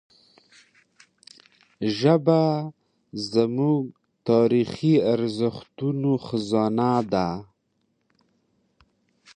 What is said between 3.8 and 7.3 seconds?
د تاریخي ارزښتونو خزانه ده.